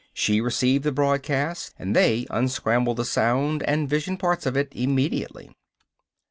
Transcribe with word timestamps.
She 0.15 0.41
received 0.41 0.83
the 0.83 0.91
broadcast 0.91 1.75
and 1.77 1.95
they 1.95 2.25
unscrambled 2.31 2.97
the 2.97 3.05
sound 3.05 3.61
and 3.61 3.87
vision 3.87 4.17
parts 4.17 4.47
of 4.47 4.57
it 4.57 4.69
immediately. 4.71 5.53